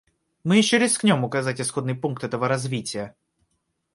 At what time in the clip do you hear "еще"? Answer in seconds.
0.57-0.79